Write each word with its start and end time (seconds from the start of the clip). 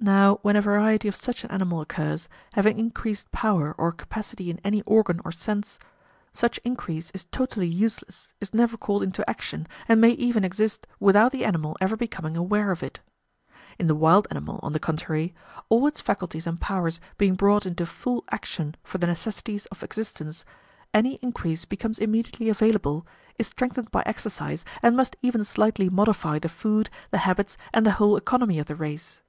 Now 0.00 0.40
when 0.42 0.56
a 0.56 0.60
variety 0.60 1.06
of 1.08 1.16
such 1.16 1.44
an 1.44 1.50
animal 1.50 1.80
occurs, 1.80 2.28
having 2.54 2.76
increased 2.76 3.30
power 3.30 3.72
or 3.78 3.92
capacity 3.92 4.50
in 4.50 4.58
any 4.64 4.82
organ 4.82 5.20
or 5.24 5.30
sense, 5.30 5.78
such 6.32 6.58
increase 6.64 7.10
is 7.12 7.24
totally 7.30 7.68
useless, 7.68 8.34
is 8.40 8.52
never 8.52 8.76
called 8.76 9.04
into 9.04 9.26
action, 9.30 9.66
and 9.88 10.00
may 10.00 10.10
even 10.10 10.44
exist 10.44 10.88
without 11.00 11.30
the 11.30 11.44
animal 11.44 11.76
ever 11.80 11.96
becoming 11.96 12.36
aware 12.36 12.70
of 12.72 12.82
it. 12.82 13.00
In 13.78 13.86
the 13.86 13.94
wild 13.94 14.26
animal, 14.30 14.58
on 14.62 14.72
the 14.72 14.80
contrary, 14.80 15.34
all 15.68 15.86
its 15.86 16.00
faculties 16.00 16.46
and 16.48 16.60
powers 16.60 17.00
being 17.16 17.34
brought 17.36 17.64
into 17.64 17.86
full 17.86 18.24
action 18.32 18.74
for 18.82 18.98
the 18.98 19.06
necessities 19.06 19.66
of 19.66 19.84
existence, 19.84 20.44
any 20.92 21.14
increase 21.22 21.64
becomes 21.64 22.00
immediately 22.00 22.48
available, 22.50 23.06
is 23.38 23.46
strengthened 23.46 23.92
by 23.92 24.02
exercise, 24.04 24.64
and 24.82 24.96
must 24.96 25.14
even 25.22 25.44
slightly 25.44 25.88
modify 25.88 26.40
the 26.40 26.48
food, 26.50 26.90
the 27.12 27.18
habits, 27.18 27.56
and 27.72 27.86
the 27.86 27.92
whole 27.92 28.16
economy 28.16 28.58
of 28.58 28.66
the 28.66 28.76
race. 28.76 29.22